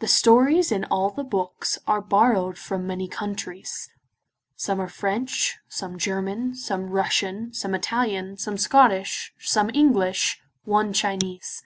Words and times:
The 0.00 0.08
stories 0.08 0.70
in 0.70 0.84
all 0.84 1.08
the 1.08 1.24
books 1.24 1.78
are 1.86 2.02
borrowed 2.02 2.58
from 2.58 2.86
many 2.86 3.08
countries; 3.08 3.88
some 4.56 4.78
are 4.78 4.88
French, 4.90 5.56
some 5.70 5.96
German, 5.96 6.54
some 6.54 6.90
Russian, 6.90 7.50
some 7.54 7.74
Italian, 7.74 8.36
some 8.36 8.58
Scottish, 8.58 9.32
some 9.38 9.70
English, 9.72 10.42
one 10.64 10.92
Chinese. 10.92 11.62